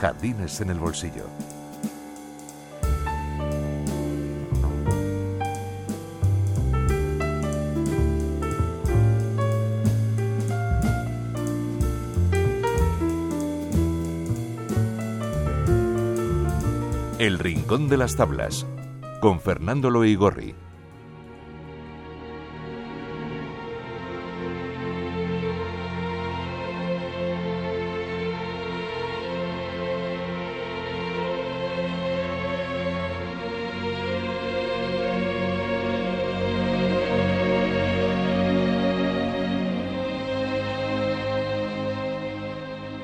[0.00, 1.24] Jardines en el bolsillo.
[17.18, 18.66] El Rincón de las Tablas,
[19.20, 20.65] con Fernando Loigorri.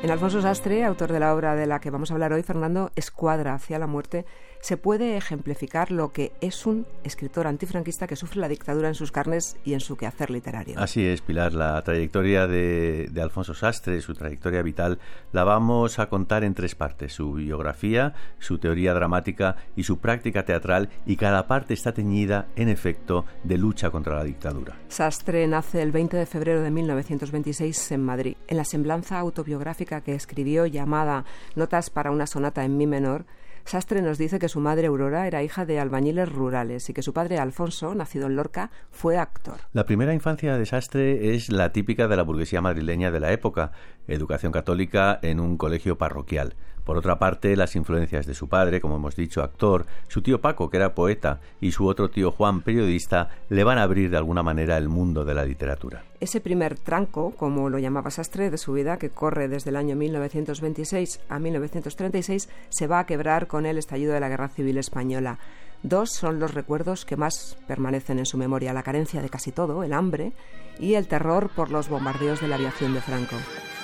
[0.03, 2.91] En Alfonso Sastre, autor de la obra de la que vamos a hablar hoy, Fernando
[2.97, 4.27] Escuadra hacia la muerte,
[4.61, 9.13] se puede ejemplificar lo que es un escritor antifranquista que sufre la dictadura en sus
[9.13, 10.77] carnes y en su quehacer literario.
[10.79, 11.53] Así es, Pilar.
[11.53, 14.99] La trayectoria de, Alfonso Sastre, su trayectoria vital,
[15.33, 17.13] la vamos a contar en tres partes.
[17.13, 22.69] Su biografía, su teoría dramática y su práctica teatral, y cada parte está teñida, en
[22.69, 24.77] efecto, de lucha contra la dictadura.
[24.89, 28.37] Sastre nace el 20 de febrero de 1926 en Madrid.
[28.49, 33.27] En la semblanza autobiográfica que escribió llamada Notas para una sonata en mi menor,
[33.65, 37.13] Sastre nos dice que su madre Aurora era hija de albañiles rurales y que su
[37.13, 39.61] padre Alfonso, nacido en Lorca, fue actor.
[39.73, 43.73] La primera infancia de Sastre es la típica de la burguesía madrileña de la época,
[44.09, 46.57] educación católica en un colegio parroquial.
[46.85, 50.69] Por otra parte, las influencias de su padre, como hemos dicho, actor, su tío Paco,
[50.69, 54.43] que era poeta, y su otro tío Juan, periodista, le van a abrir de alguna
[54.43, 56.03] manera el mundo de la literatura.
[56.19, 59.95] Ese primer tranco, como lo llamaba Sastre, de su vida, que corre desde el año
[59.95, 65.39] 1926 a 1936, se va a quebrar con el estallido de la Guerra Civil Española.
[65.85, 69.83] Dos son los recuerdos que más permanecen en su memoria, la carencia de casi todo,
[69.83, 70.33] el hambre,
[70.79, 73.37] y el terror por los bombardeos de la aviación de Franco.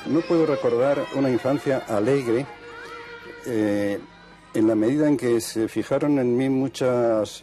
[0.07, 2.47] No puedo recordar una infancia alegre
[3.49, 3.99] eh,
[4.55, 7.43] en la medida en que se fijaron en mí muchas,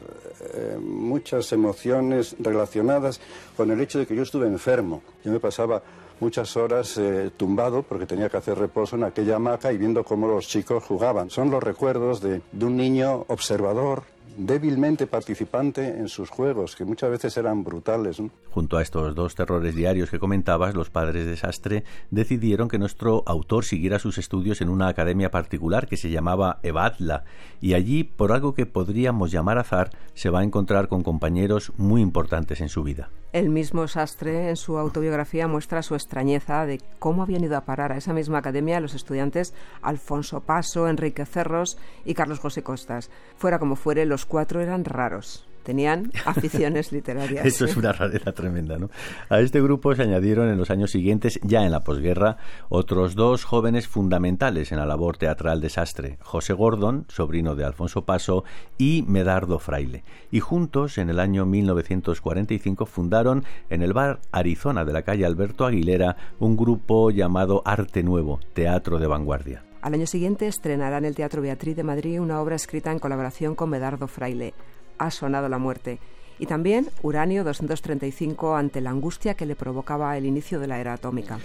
[0.54, 3.20] eh, muchas emociones relacionadas
[3.56, 5.02] con el hecho de que yo estuve enfermo.
[5.24, 5.82] Yo me pasaba
[6.20, 10.28] muchas horas eh, tumbado porque tenía que hacer reposo en aquella hamaca y viendo cómo
[10.28, 11.30] los chicos jugaban.
[11.30, 14.04] Son los recuerdos de, de un niño observador,
[14.38, 18.22] débilmente participante en sus juegos, que muchas veces eran brutales.
[18.52, 23.24] Junto a estos dos terrores diarios que comentabas, los padres de Sastre decidieron que nuestro
[23.26, 27.24] autor siguiera sus estudios en una academia particular que se llamaba Evadla,
[27.62, 32.02] y allí, por algo que podríamos llamar azar, se va a encontrar con compañeros muy
[32.02, 33.10] importantes en su vida.
[33.34, 37.92] El mismo Sastre, en su autobiografía, muestra su extrañeza de cómo habían ido a parar
[37.92, 43.12] a esa misma academia los estudiantes Alfonso Paso, Enrique Cerros y Carlos José Costas.
[43.36, 47.46] Fuera como fuere, los cuatro eran raros tenían aficiones literarias.
[47.46, 48.90] Esto es una rareza tremenda, ¿no?
[49.28, 52.38] A este grupo se añadieron en los años siguientes, ya en la posguerra,
[52.70, 58.06] otros dos jóvenes fundamentales en la labor teatral de Sastre, José Gordon, sobrino de Alfonso
[58.06, 58.46] Paso,
[58.78, 60.04] y Medardo Fraile.
[60.32, 65.66] Y juntos, en el año 1945, fundaron en el bar Arizona de la calle Alberto
[65.66, 69.65] Aguilera un grupo llamado Arte Nuevo, Teatro de Vanguardia.
[69.86, 73.54] Al año siguiente estrenará en el Teatro Beatriz de Madrid una obra escrita en colaboración
[73.54, 74.56] con Medardo Fraile,
[74.98, 76.00] ha sonado la muerte.
[76.40, 80.94] Y también Uranio 235 ante la angustia que le provocaba el inicio de la era
[80.94, 81.38] atómica.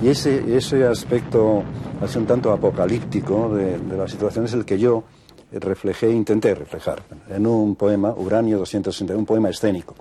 [0.00, 1.64] Y ese, aspecto
[2.00, 5.02] así un tanto apocalíptico de, la situación es el que yo
[5.50, 9.96] reflejé, intenté reflejar en un poema, Uranio 261, un poema escénico.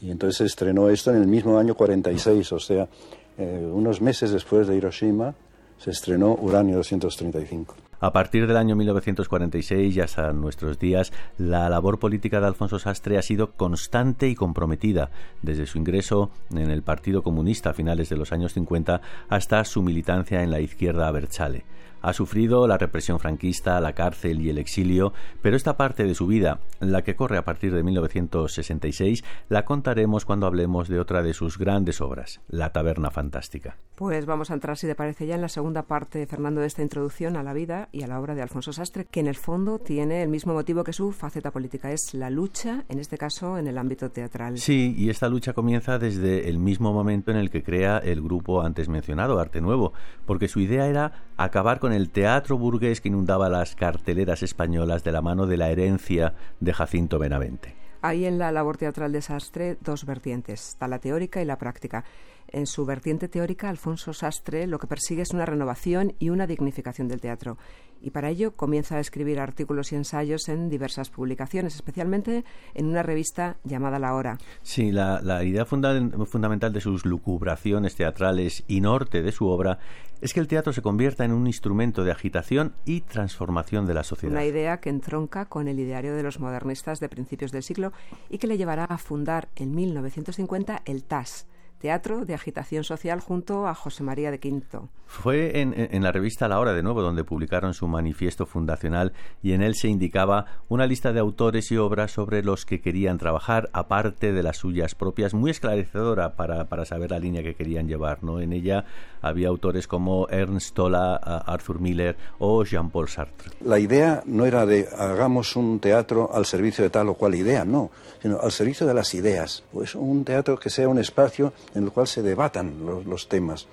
[0.00, 2.88] Y entonces estrenó esto en el mismo año 46, o sea,
[3.36, 5.34] eh, unos meses después de Hiroshima,
[5.80, 7.74] se estrenó Uranio 235.
[8.02, 13.18] A partir del año 1946 y hasta nuestros días, la labor política de Alfonso Sastre
[13.18, 15.10] ha sido constante y comprometida,
[15.42, 19.82] desde su ingreso en el Partido Comunista a finales de los años 50 hasta su
[19.82, 21.64] militancia en la izquierda Abertzale.
[22.02, 25.12] Ha sufrido la represión franquista, la cárcel y el exilio,
[25.42, 30.24] pero esta parte de su vida, la que corre a partir de 1966, la contaremos
[30.24, 33.76] cuando hablemos de otra de sus grandes obras, La Taberna Fantástica.
[33.96, 36.82] Pues vamos a entrar, si te parece, ya en la segunda parte, Fernando, de esta
[36.82, 39.78] introducción a la vida y a la obra de Alfonso Sastre, que en el fondo
[39.78, 43.66] tiene el mismo motivo que su faceta política, es la lucha, en este caso, en
[43.66, 44.58] el ámbito teatral.
[44.58, 48.62] Sí, y esta lucha comienza desde el mismo momento en el que crea el grupo
[48.62, 49.92] antes mencionado, Arte Nuevo,
[50.26, 55.12] porque su idea era acabar con el teatro burgués que inundaba las carteleras españolas de
[55.12, 57.74] la mano de la herencia de Jacinto Benavente.
[58.02, 62.04] Hay en la labor teatral de Sastre dos vertientes, está la teórica y la práctica.
[62.48, 67.08] En su vertiente teórica, Alfonso Sastre lo que persigue es una renovación y una dignificación
[67.08, 67.58] del teatro.
[68.02, 72.44] Y para ello comienza a escribir artículos y ensayos en diversas publicaciones, especialmente
[72.74, 74.38] en una revista llamada La Hora.
[74.62, 79.78] Sí, la, idea fundamental de sus lucubraciones teatrales y norte de su obra
[80.20, 84.02] es que el teatro se convierta en un instrumento de agitación y transformación de la
[84.02, 84.32] sociedad.
[84.32, 87.92] Una idea que entronca con el ideario de los modernistas de principios del siglo
[88.28, 91.46] y que le llevará a fundar en 1950 el TAS,
[91.80, 94.90] Teatro de Agitación Social junto a José María de Quinto.
[95.06, 99.12] Fue en, la revista La Hora de nuevo donde publicaron su manifiesto fundacional
[99.42, 103.18] y en él se indicaba una lista de autores y obras sobre los que querían
[103.18, 107.88] trabajar, aparte de las suyas propias, muy esclarecedora para, para saber la línea que querían
[107.88, 108.22] llevar.
[108.22, 108.40] ¿no?
[108.40, 108.84] En ella
[109.20, 113.50] había autores como Ernst Tola, Arthur Miller o Jean-Paul Sartre.
[113.64, 117.64] La idea no era de hagamos un teatro al servicio de tal o cual idea,
[117.64, 117.90] no,
[118.22, 119.64] sino al servicio de las ideas.
[119.72, 123.66] Pues un teatro que sea un espacio en el cual se debatan los, temas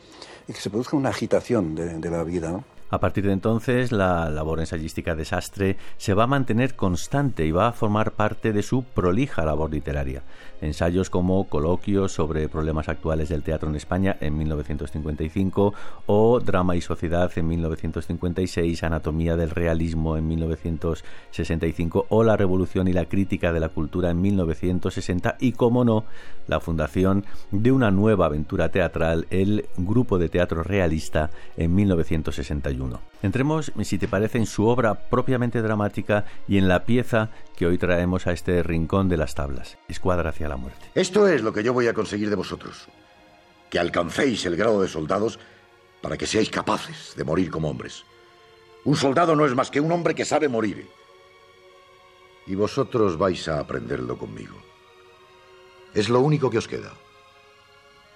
[0.47, 2.63] y que se produzca una agitación de, la vida.
[2.89, 7.51] A partir de entonces, la labor ensayística de Sastre se va a mantener constante y
[7.51, 10.23] va a formar parte de su prolija labor literaria.
[10.61, 15.73] Ensayos como Coloquios sobre problemas actuales del teatro en España en 1955
[16.05, 22.93] o Drama y Sociedad en 1956, Anatomía del Realismo en 1965 o La Revolución y
[22.93, 26.05] la Crítica de la Cultura en 1960 y, como no,
[26.47, 32.76] la fundación de una nueva aventura teatral, el Grupo de Teatro Realista, en 1961.
[33.23, 37.77] Entremos, si te parece, en su obra propiamente dramática y en la pieza que hoy
[37.77, 40.85] traemos a este rincón de las tablas, Escuadra hacia la muerte.
[40.95, 42.87] Esto es lo que yo voy a conseguir de vosotros.
[43.69, 45.39] Que alcancéis el grado de soldados
[46.01, 48.05] para que seáis capaces de morir como hombres.
[48.85, 50.87] Un soldado no es más que un hombre que sabe morir.
[52.45, 54.55] Y vosotros vais a aprenderlo conmigo.
[55.93, 56.93] Es lo único que os queda.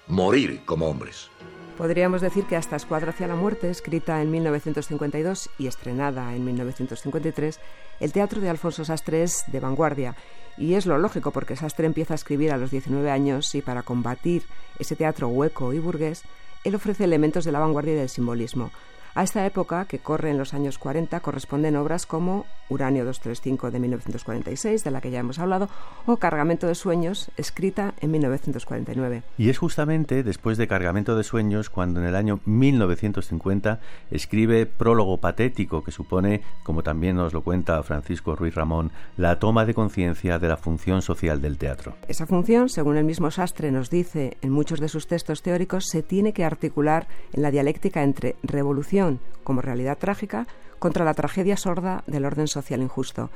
[0.06, 1.28] Morir como hombres.
[1.76, 7.58] Podríamos decir que hasta Escuadra hacia la muerte, escrita en 1952 y estrenada en 1953,
[7.98, 10.14] el teatro de Alfonso Sastre es de vanguardia.
[10.58, 13.82] Y es lo lógico porque Sastre empieza a escribir a los 19 años y para
[13.82, 14.42] combatir
[14.78, 16.24] ese teatro hueco y burgués,
[16.62, 18.70] él ofrece elementos de la vanguardia y del simbolismo.
[19.14, 23.78] A esta época, que corre en los años 40, corresponden obras como Uranio 235 de
[23.78, 25.68] 1946, de la que ya hemos hablado,
[26.06, 29.22] o Cargamento de Sueños, escrita en 1949.
[29.36, 33.80] Y es justamente después de Cargamento de Sueños cuando en el año 1950
[34.10, 39.66] escribe Prólogo Patético, que supone, como también nos lo cuenta Francisco Ruiz Ramón, la toma
[39.66, 41.96] de conciencia de la función social del teatro.
[42.08, 46.02] Esa función, según el mismo Sastre nos dice en muchos de sus textos teóricos, se
[46.02, 49.01] tiene que articular en la dialéctica entre revolución
[49.44, 50.46] como realidad trágica
[50.78, 53.30] contra la tragedia sorda del orden social injusto.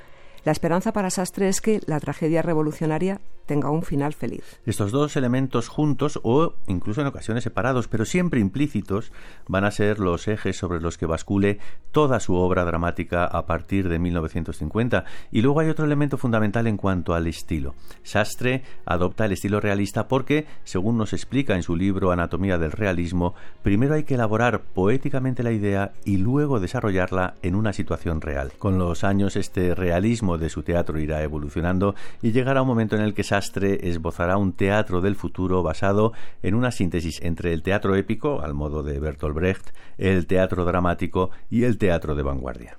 [0.44, 4.60] La esperanza para Sastre es que la tragedia revolucionaria tenga un final feliz.
[4.66, 9.12] Estos dos elementos juntos o incluso en ocasiones separados, pero siempre implícitos,
[9.46, 11.58] van a ser los ejes sobre los que bascule
[11.92, 15.04] toda su obra dramática a partir de 1950.
[15.30, 17.74] Y luego hay otro elemento fundamental en cuanto al estilo.
[18.02, 23.34] Sastre adopta el estilo realista porque, según nos explica en su libro Anatomía del Realismo,
[23.62, 28.52] primero hay que elaborar poéticamente la idea y luego desarrollarla en una situación real.
[28.58, 33.02] Con los años este realismo de su teatro irá evolucionando y llegará un momento en
[33.02, 36.12] el que Sastre esbozará un teatro del futuro basado
[36.42, 41.30] en una síntesis entre el teatro épico, al modo de Bertolt Brecht, el teatro dramático
[41.50, 42.78] y el teatro de vanguardia.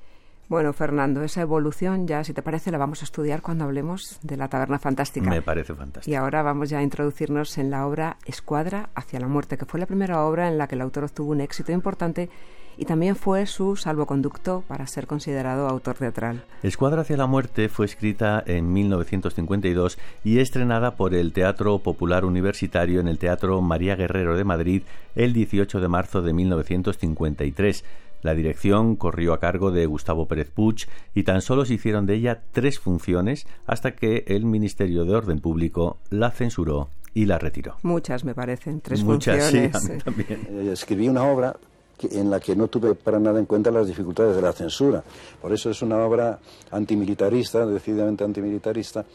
[0.50, 4.38] Bueno, Fernando, esa evolución ya, si te parece, la vamos a estudiar cuando hablemos de
[4.38, 5.30] la taberna fantástica.
[5.30, 6.10] Me parece fantástico.
[6.10, 9.78] Y ahora vamos ya a introducirnos en la obra Escuadra hacia la muerte, que fue
[9.78, 12.30] la primera obra en la que el autor obtuvo un éxito importante
[12.78, 16.44] y también fue su salvoconducto para ser considerado autor teatral.
[16.64, 23.00] Escuadra hacia la muerte fue escrita en 1952 y estrenada por el Teatro Popular Universitario
[23.00, 24.84] en el Teatro María Guerrero de Madrid
[25.16, 27.84] el 18 de marzo de 1953.
[28.24, 32.16] La dirección corrió a cargo de Gustavo Pérez Puig y tan solo se hicieron de
[32.16, 37.78] ella tres funciones hasta que el Ministerio de Orden Público la censuró y la retiró.
[37.84, 39.82] Muchas me parecen, tres Muchas, funciones.
[39.82, 40.48] Sí, también.
[40.50, 41.58] Eh, escribí una obra
[42.04, 45.04] en la que no tuve para nada en cuenta las dificultades de la censura.
[45.42, 46.40] Por eso es una obra
[46.72, 49.06] antimilitarista, decididamente antimilitarista,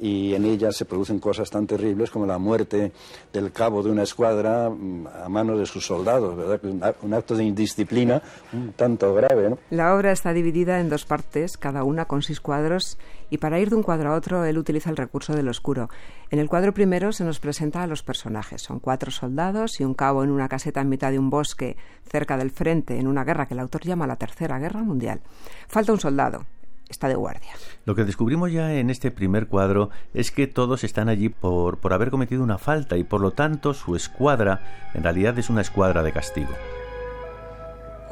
[0.00, 2.92] y en ella se producen cosas tan terribles como la muerte
[3.32, 6.34] del cabo de una escuadra mm, a manos de sus soldados.
[7.02, 9.56] Un acto de indisciplina un tanto grave.
[9.70, 13.70] La obra está dividida en dos partes, cada una con seis cuadros, y para ir
[13.70, 15.88] de un cuadro a otro él utiliza el recurso del oscuro.
[16.30, 18.62] En el cuadro primero se nos presenta a los personajes.
[18.62, 21.76] Son cuatro soldados y un cabo en una caseta en mitad de un bosque
[22.08, 25.20] cerca del frente en una guerra que el autor llama la Tercera Guerra Mundial.
[25.68, 26.46] Falta un soldado,
[26.90, 27.52] está de guardia.
[27.86, 31.92] Lo que descubrimos ya en este primer cuadro es que todos están allí por, por
[31.92, 36.02] haber cometido una falta y por lo tanto su escuadra en realidad es una escuadra
[36.02, 36.50] de castigo.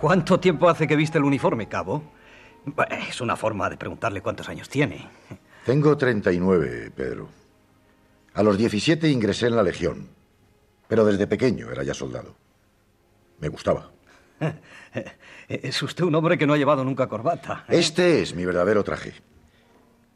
[0.00, 2.02] ¿Cuánto tiempo hace que viste el uniforme, cabo?
[3.08, 5.08] Es una forma de preguntarle cuántos años tiene.
[5.66, 7.28] Tengo 39, Pedro.
[8.34, 10.08] A los 17 ingresé en la Legión,
[10.86, 12.36] pero desde pequeño era ya soldado.
[13.40, 13.90] Me gustaba.
[15.48, 17.64] Es usted un hombre que no ha llevado nunca corbata.
[17.68, 17.78] ¿eh?
[17.78, 19.14] Este es mi verdadero traje.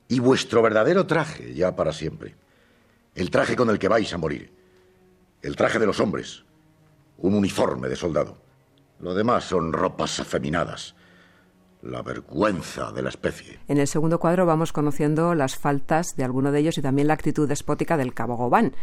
[0.09, 2.35] Y vuestro verdadero traje, ya para siempre.
[3.15, 4.53] El traje con el que vais a morir.
[5.41, 6.45] El traje de los hombres.
[7.19, 8.37] Un uniforme de soldado.
[9.01, 10.95] Lo demás son ropas afeminadas.
[11.83, 13.59] La vergüenza de la especie.
[13.67, 17.15] En el segundo cuadro vamos conociendo las faltas de alguno de ellos y también la
[17.15, 18.77] actitud despótica del cabo Gobán,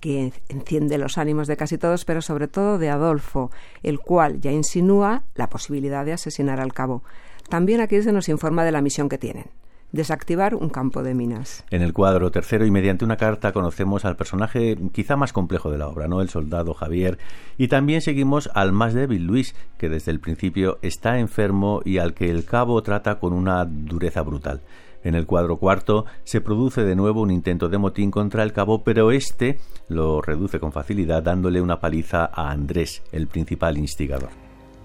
[0.00, 3.50] que enciende los ánimos de casi todos, pero sobre todo de Adolfo,
[3.82, 7.02] el cual ya insinúa la posibilidad de asesinar al cabo.
[7.48, 9.46] También aquí se nos informa de la misión que tienen
[9.92, 11.64] desactivar un campo de minas.
[11.70, 15.78] En el cuadro tercero y mediante una carta conocemos al personaje quizá más complejo de
[15.78, 16.20] la obra, ¿no?
[16.20, 17.18] El soldado Javier.
[17.56, 22.14] Y también seguimos al más débil Luis, que desde el principio está enfermo y al
[22.14, 24.60] que el cabo trata con una dureza brutal.
[25.06, 28.82] En el cuadro cuarto se produce de nuevo un intento de motín contra el cabo,
[28.82, 34.30] pero este lo reduce con facilidad dándole una paliza a Andrés, el principal instigador.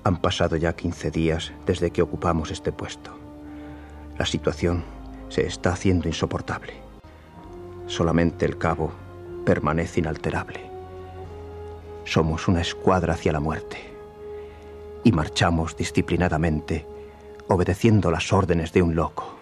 [0.04, 3.10] Han pasado ya 15 días desde que ocupamos este puesto.
[4.20, 4.84] La situación
[5.30, 6.74] se está haciendo insoportable.
[7.88, 8.92] Solamente el cabo
[9.44, 10.70] permanece inalterable.
[12.06, 13.80] Somos una escuadra hacia la muerte
[15.04, 16.86] y marchamos disciplinadamente
[17.48, 19.41] obedeciendo las órdenes de un loco,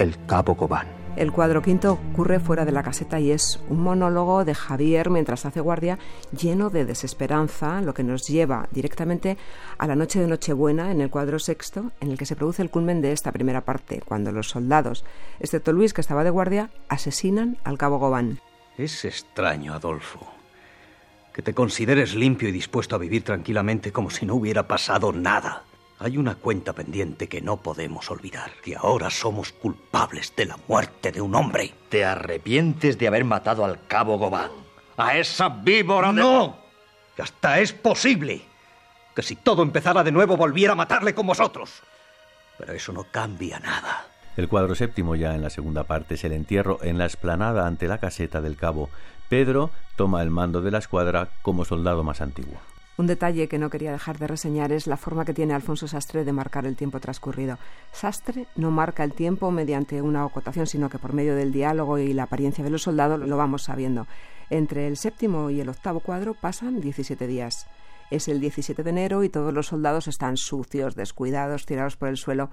[0.00, 0.86] el cabo Cobán.
[1.16, 5.44] El cuadro quinto ocurre fuera de la caseta y es un monólogo de Javier mientras
[5.44, 5.98] hace guardia
[6.30, 9.36] lleno de desesperanza, lo que nos lleva directamente
[9.76, 12.70] a la noche de Nochebuena en el cuadro sexto, en el que se produce el
[12.70, 15.04] culmen de esta primera parte, cuando los soldados,
[15.40, 18.40] excepto Luis que estaba de guardia, asesinan al cabo Gobán.
[18.78, 20.26] Es extraño, Adolfo,
[21.34, 25.64] que te consideres limpio y dispuesto a vivir tranquilamente como si no hubiera pasado nada.
[26.02, 31.12] Hay una cuenta pendiente que no podemos olvidar, que ahora somos culpables de la muerte
[31.12, 31.74] de un hombre.
[31.90, 34.50] ¿Te arrepientes de haber matado al cabo Gobán?
[34.96, 36.22] ¿A esa víbora de...
[36.22, 36.56] ¡No!
[37.18, 38.40] Hasta es posible
[39.14, 41.82] que si todo empezara de nuevo volviera a matarle con vosotros.
[42.56, 44.06] Pero eso no cambia nada.
[44.38, 47.88] El cuadro séptimo ya en la segunda parte es el entierro en la esplanada ante
[47.88, 48.88] la caseta del cabo.
[49.28, 52.58] Pedro toma el mando de la escuadra como soldado más antiguo.
[53.00, 56.22] Un detalle que no quería dejar de reseñar es la forma que tiene Alfonso Sastre
[56.22, 57.56] de marcar el tiempo transcurrido.
[57.92, 62.12] Sastre no marca el tiempo mediante una acotación, sino que por medio del diálogo y
[62.12, 64.06] la apariencia de los soldados lo vamos sabiendo.
[64.50, 67.68] Entre el séptimo y el octavo cuadro pasan 17 días.
[68.10, 72.18] Es el 17 de enero y todos los soldados están sucios, descuidados, tirados por el
[72.18, 72.50] suelo.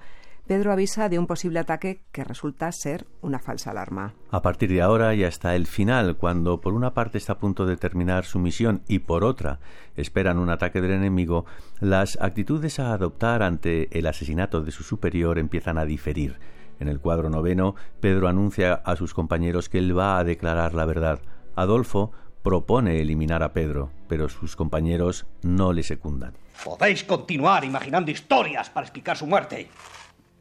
[0.48, 4.14] Pedro avisa de un posible ataque que resulta ser una falsa alarma.
[4.30, 7.66] A partir de ahora y hasta el final, cuando por una parte está a punto
[7.66, 9.60] de terminar su misión y por otra
[9.94, 11.44] esperan un ataque del enemigo,
[11.80, 16.38] las actitudes a adoptar ante el asesinato de su superior empiezan a diferir.
[16.80, 20.86] En el cuadro noveno, Pedro anuncia a sus compañeros que él va a declarar la
[20.86, 21.20] verdad.
[21.56, 22.12] Adolfo
[22.42, 26.32] propone eliminar a Pedro, pero sus compañeros no le secundan.
[26.64, 29.68] Podéis continuar imaginando historias para explicar su muerte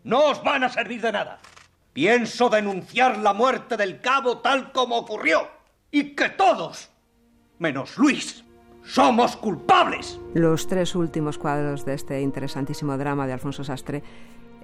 [0.08, 1.38] no os van a servir de nada.
[1.92, 5.48] Pienso denunciar la muerte del cabo tal como ocurrió.
[5.92, 6.90] Y que todos,
[7.60, 8.44] menos Luis,
[8.86, 10.20] somos culpables.
[10.34, 14.02] Los tres últimos cuadros de este interesantísimo drama de Alfonso Sastre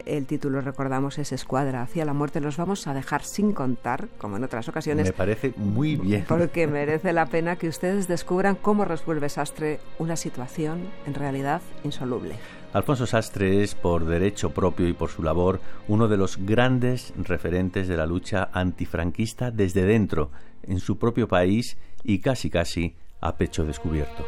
[0.06, 2.42] el título, recordamos, es Escuadra hacia la muerte.
[2.42, 5.06] Los vamos a dejar sin contar, como en otras ocasiones.
[5.06, 6.26] Me parece muy bien.
[6.28, 12.36] Porque merece la pena que ustedes descubran cómo resuelve Sastre una situación en realidad insoluble.
[12.74, 17.88] Alfonso Sastre es, por derecho propio y por su labor, uno de los grandes referentes
[17.88, 20.32] de la lucha antifranquista desde dentro,
[20.64, 24.26] en su propio país y casi casi a pecho descubierto.